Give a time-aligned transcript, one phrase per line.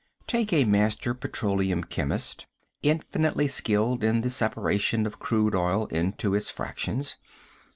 [0.25, 2.47] Take a master petroleum chemist,
[2.81, 7.17] infinitely skilled in the separation of crude oil into its fractions.